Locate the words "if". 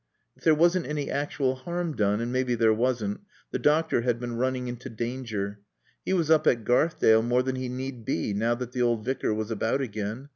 0.35-0.43